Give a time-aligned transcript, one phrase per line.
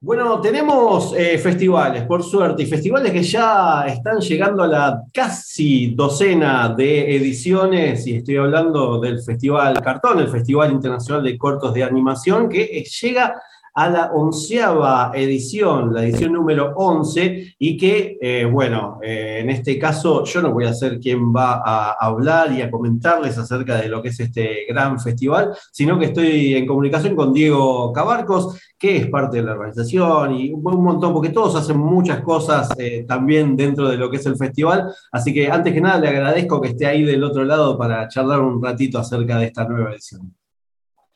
[0.00, 5.88] Bueno, tenemos eh, festivales, por suerte, y festivales que ya están llegando a la casi
[5.88, 11.82] docena de ediciones, y estoy hablando del Festival Cartón, el Festival Internacional de Cortos de
[11.82, 13.42] Animación, que llega
[13.78, 19.78] a la onceava edición, la edición número 11, y que, eh, bueno, eh, en este
[19.78, 23.88] caso yo no voy a ser quien va a hablar y a comentarles acerca de
[23.88, 28.96] lo que es este gran festival, sino que estoy en comunicación con Diego Cabarcos, que
[28.96, 33.54] es parte de la organización y un montón, porque todos hacen muchas cosas eh, también
[33.54, 34.92] dentro de lo que es el festival.
[35.12, 38.40] Así que antes que nada le agradezco que esté ahí del otro lado para charlar
[38.40, 40.37] un ratito acerca de esta nueva edición.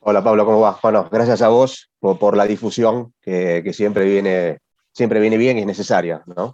[0.04, 0.78] Hola Pablo, ¿cómo vas?
[0.82, 4.58] Bueno, gracias a vos por, la difusión que, siempre, viene,
[4.92, 6.52] siempre viene bien y es necesaria, ¿no?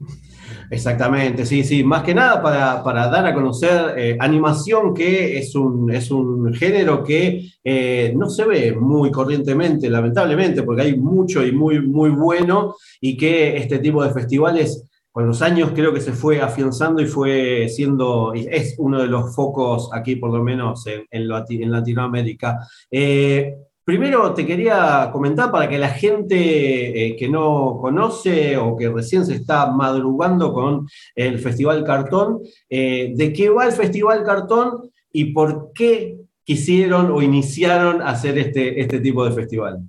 [0.71, 1.83] Exactamente, sí, sí.
[1.83, 7.03] Más que nada para, dar a conocer eh, animación, que es un, es un género
[7.03, 12.75] que eh, no se ve muy corrientemente, lamentablemente, porque hay mucho y muy, muy bueno,
[13.01, 17.07] y que este tipo de festivales con los años creo que se fue afianzando y
[17.07, 21.29] fue siendo, es uno de los focos aquí por lo menos en, en,
[21.71, 22.59] Latinoamérica.
[22.91, 28.91] Eh, primero te quería comentar para que la gente eh, que no conoce o que
[28.91, 34.91] recién se está madrugando con el Festival Cartón, eh, de qué va el Festival Cartón
[35.11, 39.81] y por qué quisieron o iniciaron hacer este, este tipo de festival.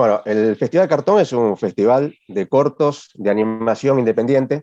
[0.00, 4.62] Bueno, el Festival Cartón es un festival de cortos, de animación independiente.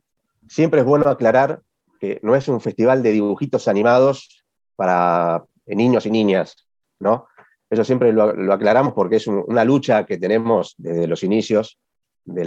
[0.50, 1.62] Siempre es bueno aclarar
[2.00, 4.44] que no es un festival de dibujitos animados
[4.76, 6.68] para niños y niñas,
[7.00, 7.28] ¿no?
[7.70, 11.78] Eso siempre lo, aclaramos porque es una lucha que tenemos desde los inicios
[12.26, 12.44] de,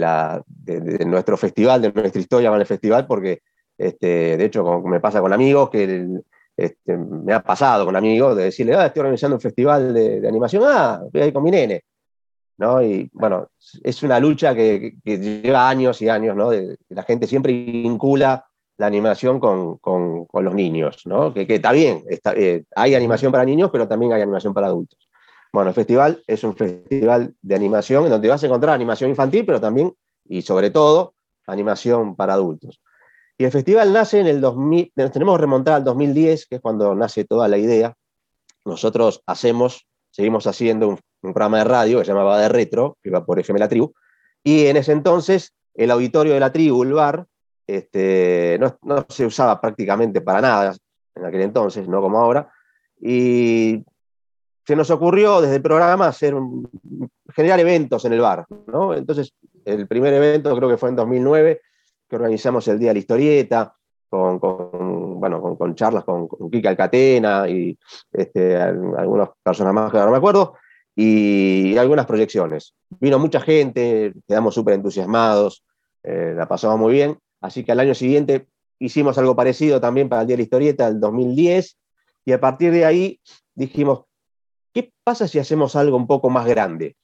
[1.05, 3.39] nuestro festival, de nuestra historia con el festival, porque
[3.77, 6.09] este, de hecho me pasa con amigos que
[6.57, 10.27] este, me ha pasado con amigos de decirle, ah, estoy organizando un festival de, de
[10.27, 11.85] animación, ah, voy ahí con mi nene.
[12.83, 13.49] Y bueno,
[13.83, 16.51] es una lucha que, lleva años y años, ¿no?
[16.89, 18.45] la gente siempre vincula
[18.77, 19.79] la animación con,
[20.31, 21.33] los niños, ¿no?
[21.33, 25.07] Que, está bien, eh, hay animación para niños, pero también hay animación para adultos.
[25.53, 29.45] Bueno, el festival es un festival de animación en donde vas a encontrar animación infantil,
[29.45, 29.93] pero también,
[30.25, 31.13] y sobre todo,
[31.45, 32.81] animación para adultos.
[33.37, 36.95] Y el festival nace en el 2000, tenemos que remontar al 2010, que es cuando
[36.95, 37.95] nace toda la idea.
[38.65, 43.09] Nosotros hacemos, seguimos haciendo un un programa de radio que se llamaba De Retro, que
[43.09, 43.93] iba por FM La Tribu,
[44.43, 47.25] y en ese entonces el auditorio de la tribu, el bar,
[47.67, 50.75] este, no, se usaba prácticamente para nada
[51.15, 52.51] en aquel entonces, no como ahora,
[52.99, 53.83] y
[54.65, 56.35] se nos ocurrió desde el programa hacer
[57.33, 58.93] generar eventos en el bar, ¿no?
[58.93, 59.33] Entonces,
[59.65, 61.61] el primer evento creo que fue en 2009,
[62.07, 63.75] que organizamos el Día de la Historieta,
[64.09, 64.39] con,
[65.19, 67.77] bueno, con, charlas con, Kika Alcatena y
[68.11, 70.55] este, algunas personas más que ahora no me acuerdo,
[70.95, 72.75] y algunas proyecciones.
[72.99, 75.63] Vino mucha gente, quedamos súper entusiasmados,
[76.03, 78.47] eh, la pasamos muy bien, así que al año siguiente
[78.79, 81.77] hicimos algo parecido también para el Día de la Historieta, el 2010,
[82.25, 83.19] y a partir de ahí
[83.53, 84.05] dijimos,
[84.73, 86.95] ¿qué pasa si hacemos algo un poco más grande?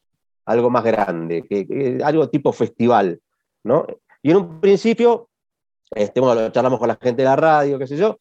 [0.45, 1.43] Algo más grande,
[2.03, 3.19] algo tipo festival,
[3.63, 3.85] ¿no?
[4.21, 5.29] Y en un principio,
[5.91, 8.17] este, bueno, charlamos con la gente de la radio, qué sé yo,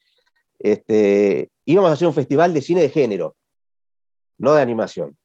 [0.59, 3.37] este, íbamos a hacer un festival de cine de género,
[4.39, 5.17] no de animación.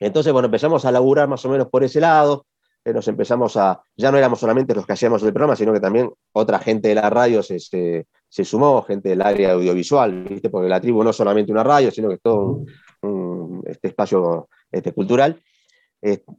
[0.00, 2.46] Entonces, bueno, empezamos a laburar más o menos por ese lado,
[2.84, 5.80] eh, nos empezamos a, ya no éramos solamente los que hacíamos el programa, sino que
[5.80, 10.48] también otra gente de la radio se, se, sumó, gente del área audiovisual, ¿viste?
[10.48, 12.64] porque la tribu no es solamente una radio, sino que es todo
[13.02, 15.42] un, este espacio este, cultural.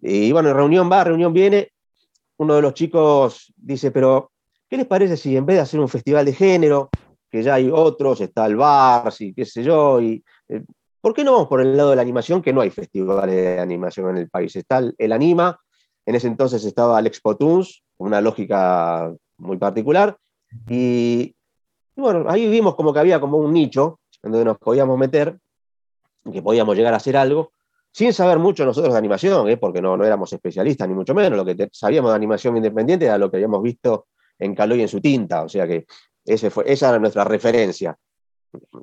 [0.02, 1.72] y bueno, reunión va, reunión viene,
[2.38, 4.32] uno de los chicos dice, pero
[4.70, 6.90] ¿qué les parece si en vez de hacer un festival de género,
[7.30, 10.64] que ya hay otros, está el bar, y qué sé yo, y eh,
[11.02, 12.42] ¿Por qué no vamos por el lado de la animación?
[12.42, 14.56] Que no hay festivales de animación en el país.
[14.56, 15.60] Está el, Anima,
[16.06, 20.18] en ese entonces estaba el Expo Toons, una lógica muy particular,
[20.68, 21.36] y,
[21.96, 25.38] bueno, ahí vimos como que había como un nicho en donde nos podíamos meter,
[26.32, 27.54] que podíamos llegar a hacer algo,
[27.92, 29.58] sin saber mucho nosotros de animación, ¿eh?
[29.58, 33.18] porque no, no éramos especialistas, ni mucho menos, lo que sabíamos de animación independiente era
[33.18, 34.08] lo que habíamos visto
[34.38, 35.86] en Caloy en su tinta, o sea que
[36.26, 37.98] ese fue, esa era nuestra referencia,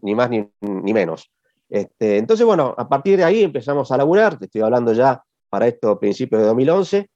[0.02, 1.30] ni más ni, ni menos.
[1.68, 5.66] Este, entonces, bueno, a partir de ahí empezamos a laburar, te estoy hablando ya para
[5.66, 7.10] esto principios de 2011,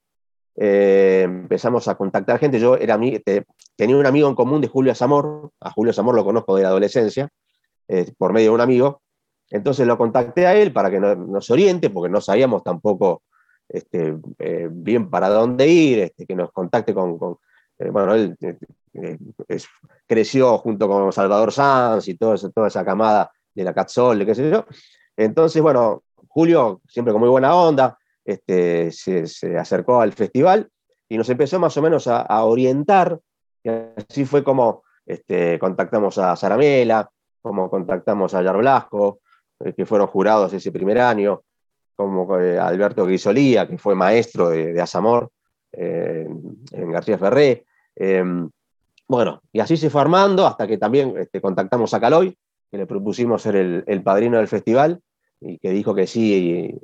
[0.55, 2.59] eh, empezamos a contactar gente.
[2.59, 2.99] Yo era,
[3.75, 6.69] tenía un amigo en común de Julio Zamor, a Julio Zamor lo conozco de la
[6.69, 7.29] adolescencia,
[7.87, 9.01] eh, por medio de un amigo.
[9.49, 13.23] Entonces lo contacté a él para que nos oriente, porque no sabíamos tampoco
[13.67, 17.17] este, eh, bien para dónde ir, este, que nos contacte con...
[17.91, 18.37] bueno, él
[20.07, 22.35] creció junto con Salvador Sanz y toda
[22.67, 24.65] esa camada de la Catzol, qué sé yo.
[25.17, 30.69] Entonces, bueno, Julio, siempre con muy buena onda, este, se, acercó al festival
[31.09, 33.19] y nos empezó más o menos a, orientar.
[33.63, 37.09] Y así fue como este, contactamos a Saramela,
[37.41, 39.19] como contactamos a Yar Blasco,
[39.59, 41.41] eh, que fueron jurados ese primer año,
[41.95, 45.31] como eh, Alberto Guisolía, que fue maestro de, de Asamor
[45.73, 46.27] eh,
[46.71, 47.65] en García Ferré.
[47.95, 48.49] Em,
[49.07, 52.37] bueno, y así se fue armando hasta que también este, contactamos a Caloy,
[52.71, 55.01] que le propusimos ser el, padrino del festival
[55.41, 56.79] y que dijo que sí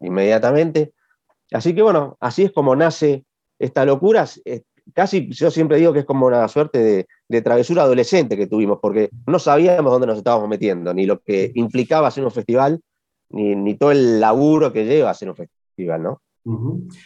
[0.00, 0.92] inmediatamente.
[1.52, 3.24] Así que bueno, así es como nace
[3.58, 4.26] esta locura.
[4.92, 9.10] Casi yo siempre digo que es como una suerte de, travesura adolescente que tuvimos, porque
[9.26, 12.80] no sabíamos dónde nos estábamos metiendo, ni lo que implicaba hacer un festival,
[13.28, 16.22] ni, ni todo el laburo que lleva hacer un festival, ¿no?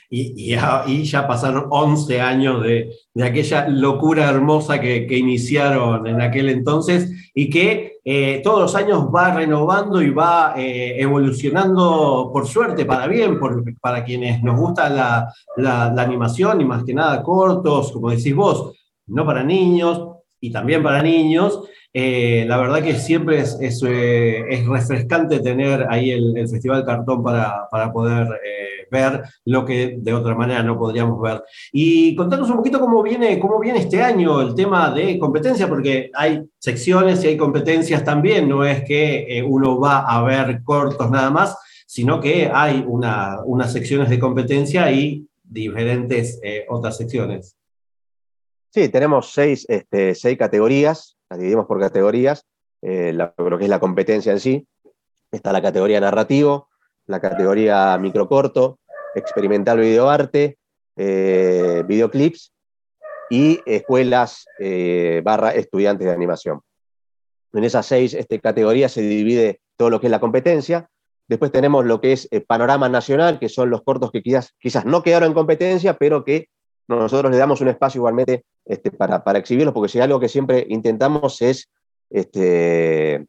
[0.08, 0.56] Y,
[1.04, 2.90] ya, pasaron 11 años de,
[3.22, 9.34] aquella locura hermosa que, iniciaron en aquel entonces y que eh, todos los años va
[9.34, 13.38] renovando y va eh, evolucionando, por suerte, para bien,
[13.80, 18.72] para quienes nos gusta la, la animación y más que nada cortos, como decís vos,
[19.06, 20.08] no para niños
[20.40, 21.60] y también para niños.
[21.94, 23.82] Eh, la verdad que siempre es, es,
[24.66, 28.28] refrescante tener ahí el, Festival Cartón para, para poder
[28.92, 31.42] ver lo que de otra manera no podríamos ver.
[31.72, 36.10] Y contanos un poquito cómo viene, cómo viene este año el tema de competencia, porque
[36.14, 41.30] hay secciones y hay competencias también, no es que uno va a ver cortos nada
[41.30, 41.56] más,
[41.86, 47.56] sino que hay una, unas secciones de competencia y diferentes otras secciones.
[48.70, 52.46] Sí, tenemos seis, este, seis categorías dividimos por categorías,
[52.82, 54.66] eh, lo que es la competencia en sí.
[55.30, 56.68] Está la categoría narrativo,
[57.06, 58.78] la categoría microcorto,
[59.14, 60.58] experimental videoarte,
[60.96, 62.52] eh, videoclips
[63.30, 66.60] y escuelas eh, barra estudiantes de animación.
[67.52, 70.88] En esas seis este, categorías se divide todo lo que es la competencia.
[71.28, 75.02] Después tenemos lo que es panorama nacional, que son los cortos que quizás, quizás no
[75.02, 76.48] quedaron en competencia, pero que
[76.88, 80.66] nosotros le damos un espacio igualmente este, para, para, exhibirlos, porque si algo que siempre
[80.68, 81.70] intentamos es
[82.10, 83.26] este,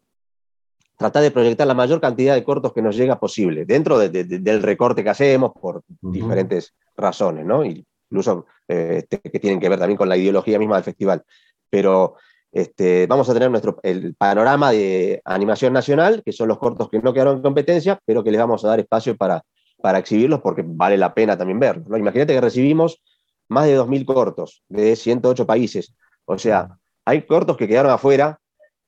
[0.98, 5.04] tratar de proyectar la mayor cantidad de cortos que nos llega posible, dentro del recorte
[5.04, 7.64] que hacemos por diferentes razones, ¿no?
[7.66, 11.24] incluso eh, este, que tienen que ver también con la ideología misma del festival.
[11.70, 12.16] Pero
[12.52, 17.00] este, vamos a tener nuestro, el panorama de animación nacional, que son los cortos que
[17.00, 19.44] no quedaron en competencia, pero que les vamos a dar espacio para,
[19.82, 21.88] para exhibirlos porque vale la pena también verlos.
[21.88, 21.98] ¿no?
[21.98, 23.02] Imagínate que recibimos
[23.50, 25.96] más de 2.000 cortos de 108 países.
[26.26, 28.40] O sea, hay cortos que quedaron afuera,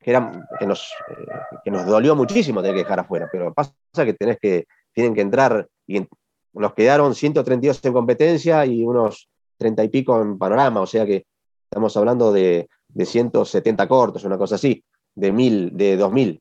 [0.06, 0.12] que,
[0.60, 1.26] que, nos, eh,
[1.64, 5.22] que nos dolió muchísimo tener que dejar afuera, pero pasa que, tenés que tienen que
[5.22, 6.08] entrar y
[6.54, 11.26] nos quedaron 132 en competencia y unos 30 y pico en panorama, o sea que
[11.64, 14.84] estamos hablando de, de 170 cortos, una cosa así,
[15.16, 16.40] de, mil, de 2.000.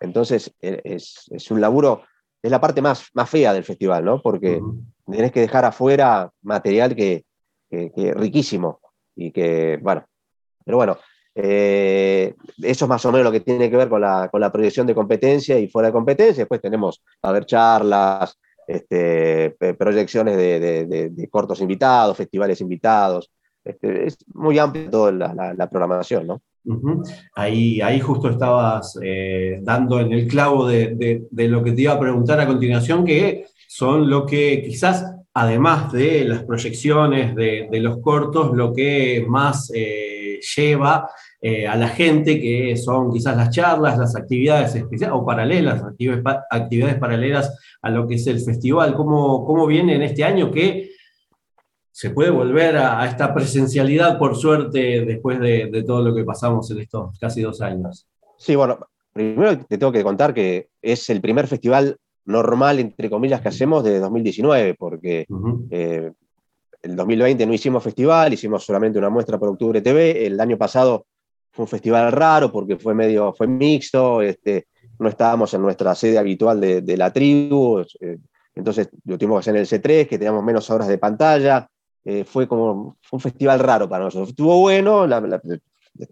[0.00, 2.02] Entonces, e, es, es, un laburo,
[2.42, 4.20] es la parte más, más fea del festival, ¿no?
[4.20, 4.60] Porque
[5.08, 7.24] tenés que dejar afuera material que,
[7.70, 8.80] que, riquísimo
[9.14, 10.04] y que, bueno,
[10.64, 10.98] pero bueno,
[11.38, 14.50] eh, eso es más o menos lo que tiene que ver con la, con la
[14.50, 16.42] proyección de competencia y fuera de competencia.
[16.42, 23.30] Después tenemos, a ver, charlas, este, proyecciones de, cortos invitados, festivales invitados.
[23.62, 26.40] Este, es muy amplia toda la, programación, ¿no?
[27.34, 32.00] ahí, ahí justo estabas eh, dando en el clavo de, lo que te iba a
[32.00, 38.56] preguntar a continuación, que son lo que quizás además de las proyecciones de, los cortos,
[38.56, 44.16] lo que más eh, lleva eh, a la gente, que son quizás las charlas, las
[44.16, 48.94] actividades especiales o paralelas, actividades, paralelas a lo que es el festival.
[48.94, 50.90] ¿Cómo, cómo viene en este año que
[51.90, 56.70] se puede volver a, esta presencialidad, por suerte, después de, de todo lo que pasamos
[56.70, 58.06] en estos casi dos años?
[58.38, 58.78] Sí, bueno,
[59.12, 63.82] primero te tengo que contar que es el primer festival normal, entre comillas, que hacemos
[63.82, 65.26] desde 2019, porque
[65.70, 66.12] eh,
[66.82, 71.06] el 2020 no hicimos festival, hicimos solamente una muestra por Octubre TV, el año pasado
[71.56, 74.66] fue un festival raro porque fue medio, fue mixto, este,
[74.98, 78.18] no estábamos en nuestra sede habitual de, la tribu, eh,
[78.54, 81.66] entonces lo tuvimos que hacer en el C3, que teníamos menos horas de pantalla,
[82.04, 84.28] eh, fue como un festival raro para nosotros.
[84.28, 85.06] Estuvo bueno,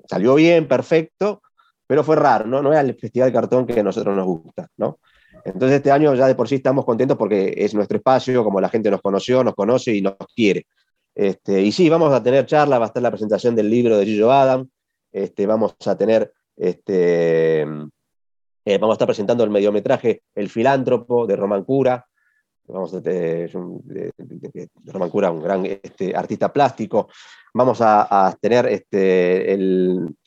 [0.08, 1.42] salió bien, perfecto,
[1.86, 2.62] pero fue raro, ¿no?
[2.62, 4.98] No era el festival cartón que a nosotros nos gusta, ¿no?
[5.44, 8.70] Entonces este año ya de por sí estamos contentos porque es nuestro espacio, como la
[8.70, 10.66] gente nos conoció, nos conoce y nos quiere.
[11.14, 14.06] Este, y sí, vamos a tener charla, va a estar la presentación del libro de
[14.06, 14.68] Gillo Adam,
[15.14, 21.36] este, vamos a tener, este, eh, vamos a estar presentando el mediometraje El filántropo de
[21.36, 22.04] Román Cura,
[22.66, 23.50] vamos a tener,
[24.86, 27.08] Román Cura, un gran este, artista plástico,
[27.54, 29.56] vamos a, tener este,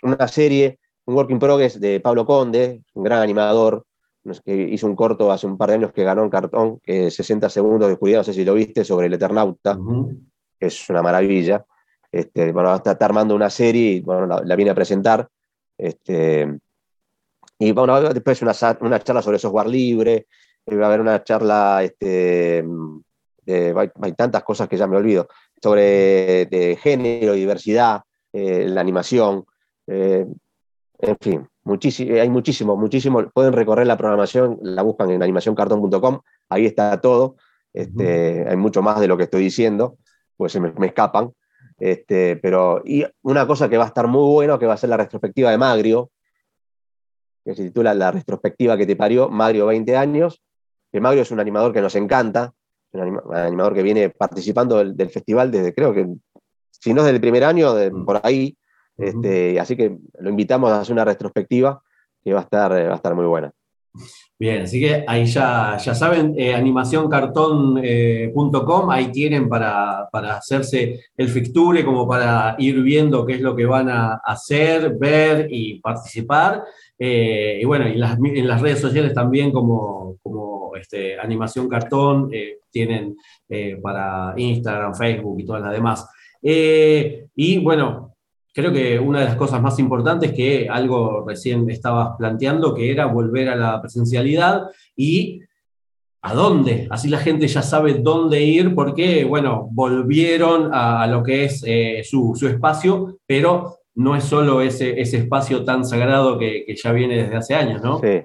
[0.04, 3.86] una serie, un work in progress de Pablo Conde, un gran animador,
[4.44, 7.50] que hizo un corto hace un par de años que ganó en cartón, que 60
[7.50, 9.78] segundos de oscuridad, no sé si lo viste, sobre el Eternauta
[10.60, 11.66] es una maravilla.
[12.18, 15.28] Este, bueno, está, armando una serie y bueno, la, viene a presentar.
[15.78, 16.58] Este,
[17.60, 20.28] y bueno, después una, una charla sobre software libre,
[20.66, 22.66] eh, va a haber una charla, este,
[23.46, 25.28] hay, tantas cosas que ya me olvido,
[25.62, 28.02] sobre de género, diversidad,
[28.34, 29.46] eh, la animación,
[29.86, 30.26] eh,
[31.00, 31.48] en fin,
[32.20, 33.30] hay muchísimo, muchísimo.
[33.30, 37.36] Pueden recorrer la programación, la buscan en animacioncartón.com, ahí está todo.
[37.74, 39.98] Este, Hay mucho más de lo que estoy diciendo
[40.38, 41.34] pues se me, escapan.
[41.80, 44.90] Este, pero, y una cosa que va a estar muy bueno, que va a ser
[44.90, 46.12] la retrospectiva de Magrio,
[47.46, 50.42] que se titula La retrospectiva que te parió, Magrio 20 años,
[50.92, 52.54] que Magrio es un animador que nos encanta,
[52.92, 56.08] un, animador que viene participando del, festival desde, creo que,
[56.72, 58.06] si no desde el primer año, mm.
[58.06, 58.58] por ahí,
[58.98, 61.82] este, así que lo invitamos a hacer una retrospectiva
[62.24, 63.54] que va a estar, va a estar muy buena.
[64.40, 68.32] Bien, así que ahí ya, ya saben, eh, animacioncartón.com, eh,
[68.92, 73.90] ahí tienen para, hacerse el fixture, como para ir viendo qué es lo que van
[73.90, 76.64] a hacer, ver y participar.
[77.00, 82.30] Eh, y bueno, y en las redes sociales también como, como este, Animación Cartón,
[82.70, 83.18] tienen
[83.82, 86.08] para Instagram, Facebook y todas las demás.
[86.44, 88.17] y bueno,
[88.58, 93.06] creo que una de las cosas más importantes que algo recién estabas planteando, que era
[93.06, 94.64] volver a la presencialidad
[94.96, 95.42] y
[96.24, 96.88] a dónde.
[96.90, 102.02] Así la gente ya sabe dónde ir porque, bueno, volvieron a, lo que es eh,
[102.04, 107.36] su, espacio, pero no es solo ese, ese espacio tan sagrado que, ya viene desde
[107.36, 108.00] hace años, ¿no?
[108.00, 108.24] Sí.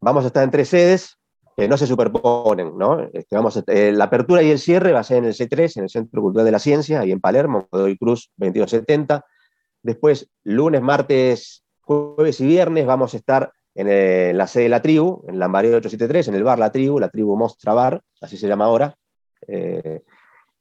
[0.00, 1.18] Vamos a estar en tres sedes,
[1.56, 2.98] que no se superponen, ¿no?
[3.12, 5.84] Este, vamos eh, la apertura y el cierre va a ser en el C3, en
[5.84, 9.24] el Centro Cultural de la Ciencia, ahí en Palermo, Godoy Cruz 2270.
[9.82, 15.24] Después, lunes, martes, jueves y viernes vamos a estar en, la sede de la tribu,
[15.28, 18.64] en Lambaré 873, en el bar La Tribu, la tribu Mostra Bar, así se llama
[18.64, 18.94] ahora.
[19.46, 20.02] Eh,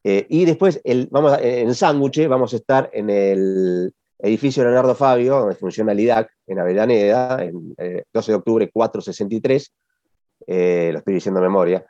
[0.03, 5.39] eh, y después, el, vamos en Sándwich, vamos a estar en el edificio Leonardo Fabio,
[5.39, 9.73] donde funciona el IDAC, en Avellaneda, en 12 eh, de octubre 463,
[10.47, 11.85] lo estoy diciendo de memoria.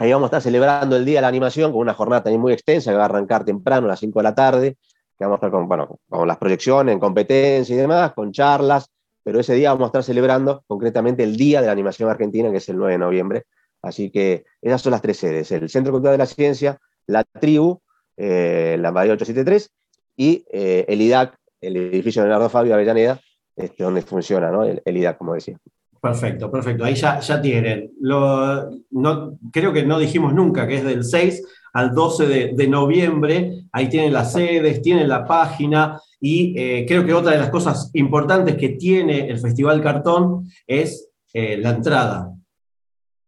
[0.00, 2.54] Ahí vamos a estar celebrando el Día de la Animación con una jornada también muy
[2.54, 4.78] extensa que va a arrancar temprano a las 5 de la tarde,
[5.18, 8.88] que vamos a estar con, bueno, con las proyecciones, en competencia y demás, con charlas,
[9.22, 12.56] pero ese día vamos a estar celebrando concretamente el Día de la Animación Argentina, que
[12.56, 13.44] es el 9 de noviembre.
[13.82, 17.82] Así que esas son las tres sedes, el Centro Cultural de la Ciencia, la Tribu,
[18.16, 19.70] eh, la Bahía 873
[20.16, 23.20] y eh, el IDAC, el edificio de Leonardo Fabio Avellaneda,
[23.54, 24.64] este, donde funciona ¿no?
[24.64, 25.58] el IDAC, como decía.
[26.00, 26.84] Perfecto, perfecto.
[26.84, 27.92] Ahí ya, ya tienen.
[28.00, 31.42] Lo, no, creo que no dijimos nunca que es del 6
[31.74, 33.64] al 12 de, noviembre.
[33.72, 37.90] Ahí tienen las sedes, tienen la página y eh, creo que otra de las cosas
[37.94, 42.32] importantes que tiene el Festival Cartón es eh, la entrada.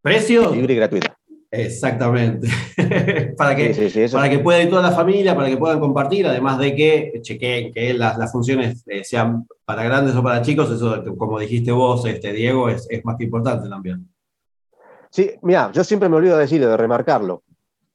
[0.01, 0.55] ¿Precio?
[0.55, 1.12] Libre y gratuita.
[1.55, 2.49] Exactamente.
[3.37, 6.75] para, que, para que pueda ir toda la familia, para que puedan compartir, además de
[6.75, 11.71] que chequeen que las, funciones eh, sean para grandes o para chicos, eso, como dijiste
[11.71, 14.09] vos, este, Diego, es, más que importante también.
[15.11, 17.43] Sí, mira, yo siempre me olvido de decirlo, de remarcarlo,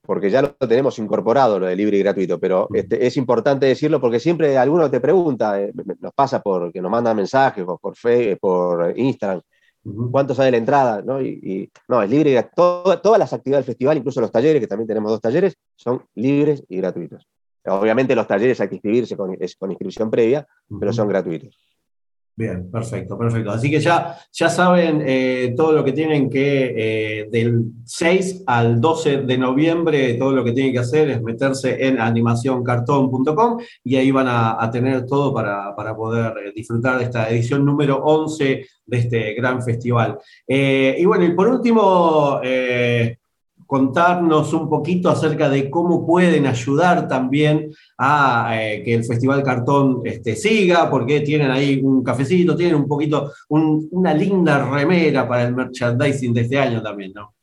[0.04, 4.00] porque ya lo tenemos incorporado, lo de libre y gratuito, pero este, es importante decirlo
[4.00, 8.94] porque siempre alguno te pregunta, eh, nos pasa porque nos mandan mensajes por, Facebook, por
[8.96, 9.42] Instagram,
[10.12, 11.22] cuánto sale la entrada, ¿no?
[11.22, 13.00] Y, no, es libre y gratuito.
[13.01, 16.63] todas las actividades del festival, incluso los talleres, que también tenemos dos talleres, son libres
[16.67, 17.27] y gratuitos.
[17.65, 20.48] Obviamente los talleres hay que inscribirse con, con inscripción previa,
[20.79, 21.58] pero son gratuitos.
[22.38, 23.50] Bien, perfecto, perfecto.
[23.50, 28.79] Así que ya, ya saben eh, todo lo que tienen que, eh, del 6 al
[28.79, 34.12] 12 de noviembre, todo lo que tienen que hacer es meterse en animacioncartón.com y ahí
[34.12, 39.34] van a, tener todo para, poder eh, disfrutar de esta edición número 11 de este
[39.34, 40.20] gran festival.
[40.48, 42.39] y bueno, y por último,
[43.68, 50.02] contarnos un poquito acerca de cómo pueden ayudar también a eh, que el Festival Cartón
[50.06, 55.54] este, siga, porque tienen ahí un cafecito, tienen un poquito, una linda remera para el
[55.54, 57.34] merchandising de este año también, ¿no?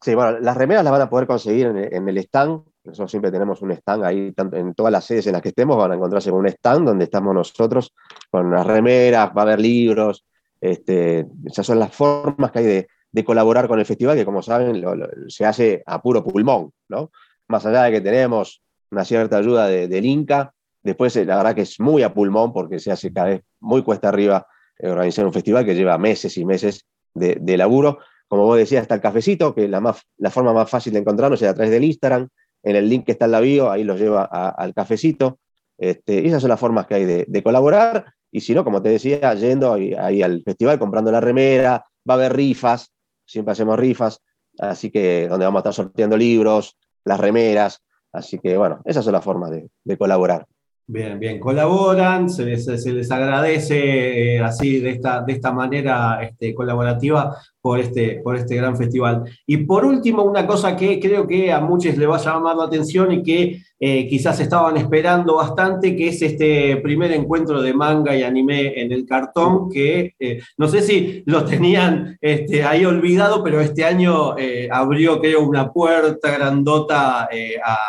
[0.00, 2.62] Sí, bueno, las remeras las van a poder conseguir en, el stand.
[2.84, 5.92] Nosotros siempre tenemos un stand ahí, en todas las sedes en las que estemos, van
[5.92, 7.94] a encontrarse con un stand donde estamos nosotros
[8.30, 10.26] con las remeras, va a haber libros,
[10.60, 12.86] Este, esas son las formas que hay de,
[13.22, 14.82] colaborar con el festival, que como saben
[15.28, 17.12] se hace a puro pulmón, ¿no?
[17.46, 20.52] Más allá de que tenemos una cierta ayuda del Inca,
[20.82, 24.08] después la verdad que es muy a pulmón porque se hace cada vez muy cuesta
[24.08, 24.46] arriba
[24.82, 27.98] organizar un festival que lleva meses y meses de, laburo.
[28.28, 31.40] Como vos decías, está el cafecito, que la, más, la forma más fácil de encontrarnos
[31.42, 32.28] es a través del Instagram,
[32.62, 35.38] en el link que está en la bio, ahí los lleva al cafecito.
[35.76, 38.12] Este, esas son las formas que hay de, colaborar.
[38.32, 42.16] Y si no, como te decía, yendo ahí, al festival, comprando la remera, va a
[42.16, 42.92] haber rifas,
[43.24, 44.20] siempre hacemos rifas,
[44.58, 47.82] así que donde vamos a estar sorteando libros, las remeras.
[48.12, 50.46] Así que bueno, esas son las formas de colaborar.
[50.86, 57.34] Bien, bien, colaboran, se les, agradece eh, así de esta, de esta manera este, colaborativa
[57.64, 59.24] por este, por este gran festival.
[59.46, 62.64] Y por último, una cosa que creo que a muchos les va a llamar la
[62.64, 68.14] atención y que eh, quizás estaban esperando bastante, que es este primer encuentro de manga
[68.14, 73.42] y anime en el cartón, que eh, no sé si lo tenían este, ahí olvidado,
[73.42, 77.28] pero este año eh, abrió, creo, una puerta grandota a,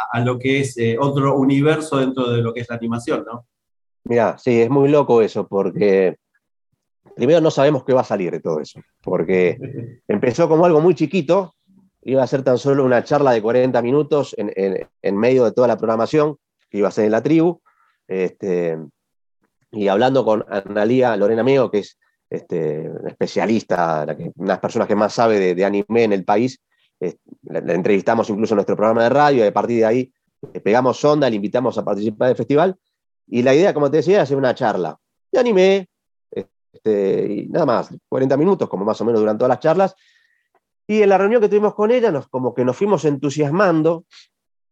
[0.10, 3.46] a, lo que es otro universo dentro de lo que es la animación, ¿no?
[4.06, 6.16] Mira, sí, es muy loco eso, porque
[7.16, 9.58] primero no sabemos qué va a salir de todo eso, porque
[10.08, 11.56] empezó como algo muy chiquito,
[12.02, 15.78] iba a ser tan solo una charla de 40 minutos en, medio de toda la
[15.78, 16.38] programación
[16.70, 17.62] que iba a ser en la tribu,
[18.08, 18.78] este,
[19.72, 21.98] y hablando con Analía Lorena Amigo, que es
[22.30, 26.62] este, especialista, una de las personas que más sabe de, anime en el país,
[27.44, 30.14] la, entrevistamos incluso en nuestro programa de radio, y a partir de ahí
[30.64, 32.76] pegamos onda, le invitamos a participar del festival,
[33.28, 34.98] y la idea, como te decía, es hacer una charla
[35.32, 35.90] de anime,
[36.76, 39.96] este, y nada más, 40 minutos, como más o menos durante todas las charlas.
[40.88, 44.06] Y en la reunión que tuvimos con ella, nos, como que nos fuimos entusiasmando.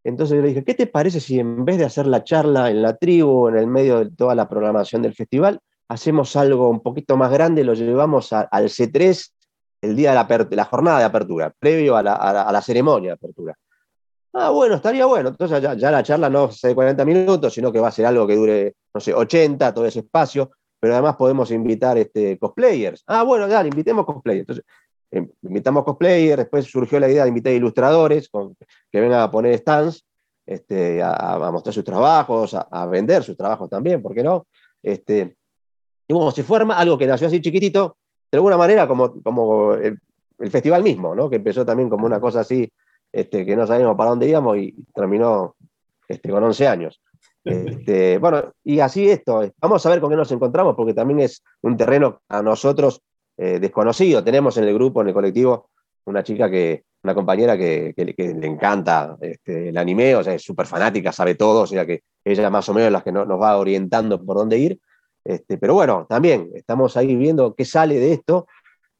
[0.04, 2.82] Entonces yo le dije, ¿qué te parece si en vez de hacer la charla en
[2.82, 7.16] la tribu, en el medio de toda la programación del festival, hacemos algo un poquito
[7.16, 9.32] más grande, lo llevamos al C3
[9.82, 13.56] el día de la, jornada de apertura, previo a la, ceremonia de apertura?
[14.34, 15.30] Ah, bueno, estaría bueno.
[15.30, 18.06] Entonces ya, ya, la charla no va de 40 minutos, sino que va a ser
[18.06, 20.52] algo que dure, no sé, 80, todo ese espacio
[20.84, 23.06] pero además podemos invitar este, cosplayers.
[23.08, 24.42] Ah, bueno, dale, invitemos cosplayers.
[24.42, 24.66] Entonces,
[25.12, 28.30] em, invitamos cosplayers, después surgió la idea de invitar ilustradores
[28.92, 30.06] que vengan a poner stands,
[30.46, 34.46] este, a, mostrar sus trabajos, a, vender sus trabajos también, ¿por qué no?
[34.82, 35.38] Este,
[36.06, 37.96] y bueno, se forma algo que nació así chiquitito,
[38.30, 39.98] de alguna manera como, como el,
[40.52, 41.30] festival mismo, ¿no?
[41.30, 42.70] que empezó también como una cosa así,
[43.10, 45.56] este, que no sabíamos para dónde íbamos y terminó
[46.10, 47.02] este, con 11 años.
[47.44, 51.44] Este, bueno, y así esto, vamos a ver con qué nos encontramos, porque también es
[51.62, 53.02] un terreno a nosotros
[53.38, 54.24] eh, desconocido.
[54.24, 55.70] Tenemos en el grupo, en el colectivo,
[56.06, 60.66] una chica que, una compañera que, le encanta este, el anime, o sea, es súper
[60.66, 63.58] fanática, sabe todo, o sea que ella más o menos es la que nos va
[63.58, 64.80] orientando por dónde ir.
[65.26, 68.48] Este, pero bueno, también estamos ahí viendo qué sale de esto.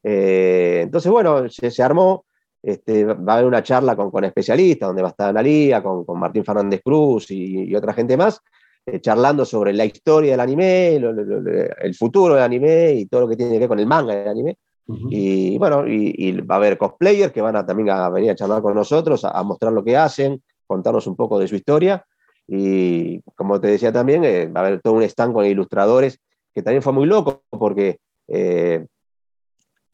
[0.02, 2.26] Eh, entonces, bueno, se armó
[2.64, 6.04] este, va a haber una charla con, con especialistas, donde va a estar Analía, con,
[6.04, 8.40] con Martín Fernández Cruz y, otra gente más,
[8.86, 13.36] eh, charlando sobre la historia del anime, el futuro del anime y todo lo que
[13.36, 14.56] tiene que ver con el manga del anime.
[14.86, 18.60] Y bueno, y, va a haber cosplayers que van a también a venir a charlar
[18.60, 22.04] con nosotros, a, mostrar lo que hacen, contarnos un poco de su historia.
[22.46, 26.20] Y como te decía también, eh, va a haber todo un stand con ilustradores,
[26.54, 27.98] que también fue muy loco, porque
[28.28, 28.86] eh,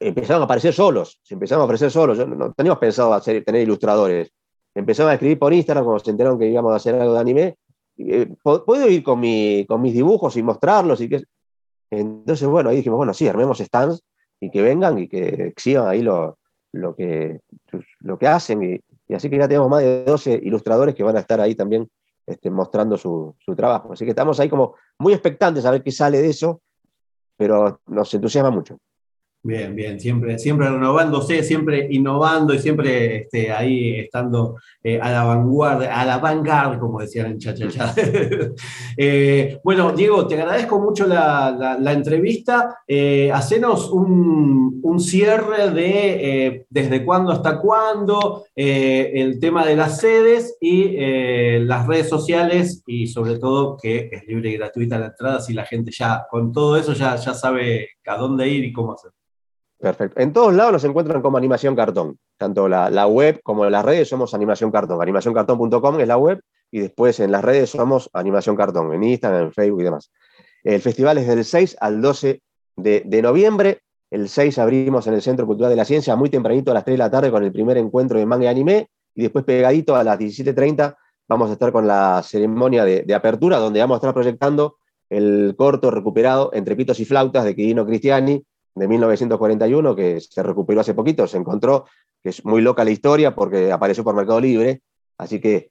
[0.00, 2.26] empezaron a aparecer solos, se empezaron a aparecer solos.
[2.26, 4.32] no teníamos pensado hacer, tener ilustradores.
[4.74, 7.56] Empezaron a escribir por Instagram cuando se enteraron que íbamos a hacer algo de anime.
[7.98, 11.00] Eh, ¿Puedo ir con, mi, con mis dibujos y mostrarlos?
[11.00, 11.22] Y que...
[11.90, 14.02] Entonces, bueno, ahí dijimos, bueno, sí, armemos stands
[14.40, 16.38] y que vengan y que exhiban ahí lo,
[16.72, 17.40] lo, que,
[17.98, 18.62] lo que hacen.
[19.08, 21.90] Y, así que ya tenemos más de 12 ilustradores que van a estar ahí también
[22.26, 23.92] este, mostrando su, su trabajo.
[23.92, 26.62] Así que estamos ahí como muy expectantes a ver qué sale de eso,
[27.36, 28.78] pero nos entusiasma mucho.
[29.42, 35.24] Bien, bien, siempre, siempre renovándose, siempre innovando y siempre este, ahí estando eh, a la
[35.24, 37.94] vanguardia, a la vanguardia, como decían en Chachachá.
[38.98, 42.81] eh, bueno, Diego, te agradezco mucho la, entrevista.
[42.87, 50.59] Eh, hacenos un, un, cierre de desde cuándo hasta cuándo, el tema de las sedes
[50.61, 50.98] y
[51.61, 55.64] las redes sociales y sobre todo que es libre y gratuita la entrada, si la
[55.64, 59.12] gente ya con todo eso ya, ya sabe a dónde ir y cómo hacer.
[59.80, 60.20] Perfecto.
[60.20, 62.18] En todos lados nos encuentran como Animación Cartón.
[62.36, 65.00] Tanto la, web como las redes somos Animación Cartón.
[65.00, 69.52] Animacioncartón.com es la web y después en las redes somos Animación Cartón, en Instagram, en
[69.52, 70.12] Facebook y demás.
[70.64, 72.42] El festival es del 6 al 12
[72.76, 73.80] de, noviembre.
[74.10, 76.94] El 6 abrimos en el Centro Cultural de la Ciencia muy tempranito a las 3
[76.94, 80.04] de la tarde con el primer encuentro de manga y anime y después pegadito a
[80.04, 80.94] las 17.30
[81.26, 84.76] vamos a estar con la ceremonia de, de, apertura donde vamos a estar proyectando
[85.08, 90.80] el corto recuperado entre pitos y flautas de Quirino Cristiani de 1941 que se recuperó
[90.80, 91.87] hace poquito, se encontró,
[92.22, 94.83] que es muy loca la historia porque apareció por Mercado Libre,
[95.18, 95.70] así que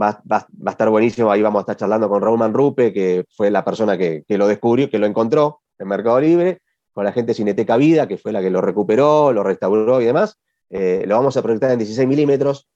[0.00, 3.24] va, va, va a estar buenísimo, ahí vamos a estar charlando con Raúl Manrupe, que
[3.36, 6.60] fue la persona que, que lo descubrió, que lo encontró en Mercado Libre,
[6.92, 10.38] con la gente Cineteca Vida, que fue la que lo recuperó, lo restauró y demás.
[10.70, 12.68] Eh, lo vamos a proyectar en 16 milímetros,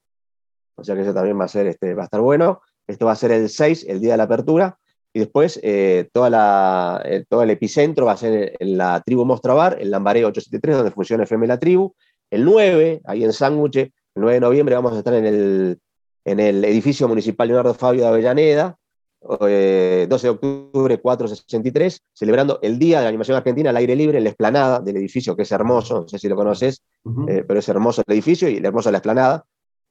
[0.76, 2.62] o sea que eso también va a, ser, este, va a estar bueno.
[2.86, 4.78] Esto va a ser el 6, el día de la apertura,
[5.14, 9.24] y después eh, toda la, eh, todo el epicentro va a ser en la tribu
[9.24, 11.94] Mostrabar, en Lambaré 873, donde funciona FM La Tribu.
[12.30, 15.78] El 9, ahí en Sándwich, el 9 de noviembre vamos a estar en el,
[16.24, 18.76] en el edificio municipal Leonardo Fabio de Avellaneda,
[19.20, 24.18] 12 eh, de octubre 463, celebrando el Día de la Animación Argentina al aire libre
[24.18, 27.30] en la explanada del edificio, que es hermoso, no sé si lo conoces, uh -huh.
[27.30, 29.44] eh, pero es hermoso el edificio y hermosa la explanada.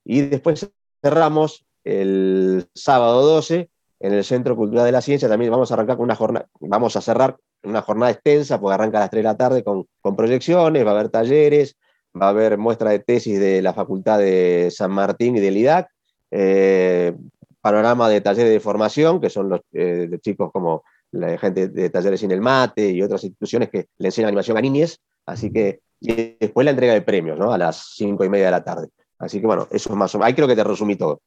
[0.03, 0.69] Y después
[1.01, 3.69] cerramos el sábado 12
[4.03, 6.97] en el Centro Cultural de la Ciencia, también vamos a arrancar con una jornada, vamos
[6.97, 9.87] a cerrar una jornada extensa, porque arranca a las 3 de la tarde con,
[10.17, 11.77] proyecciones, va a haber talleres,
[12.21, 15.87] va a haber muestra de tesis de la Facultad de San Martín y del IDAC,
[16.31, 17.15] eh,
[17.61, 22.19] panorama de talleres de formación, que son los eh, chicos como la gente de talleres
[22.19, 26.65] sin el mate y otras instituciones que le enseñan animación a niñez, así que después
[26.65, 27.53] la entrega de premios, ¿no?
[27.53, 28.89] A las cinco y media de la tarde.
[29.17, 31.21] Así que bueno, eso es más o menos, ahí creo que te resumí todo.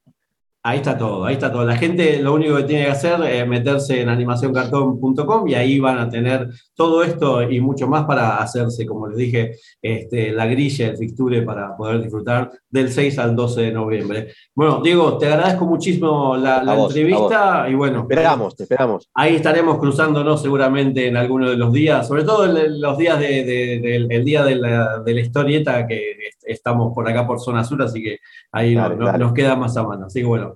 [0.69, 1.65] Ahí está todo, ahí está todo.
[1.65, 5.97] La gente lo único que tiene que hacer es meterse en animacioncartón.com y ahí van
[6.01, 10.89] a tener todo esto y mucho más para hacerse, como les dije, este, la grilla,
[10.89, 14.33] el fixture para poder disfrutar del 6 al 12 de noviembre.
[14.57, 18.05] Bueno, Diego, te agradezco muchísimo la, la vos, entrevista y bueno.
[18.05, 19.09] Te esperamos, te esperamos.
[19.15, 23.45] Ahí estaremos cruzándonos seguramente en alguno de los días, sobre todo en los días de,
[23.45, 27.63] de, de, del día de la, de la, historieta que estamos por acá por zona
[27.63, 28.19] sur, así que
[28.51, 29.19] ahí dale, no, dale.
[29.19, 30.07] nos queda más a mano.
[30.07, 30.56] Así que